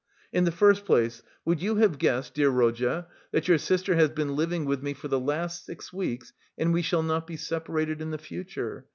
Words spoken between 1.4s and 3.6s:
would you have guessed, dear Rodya, that your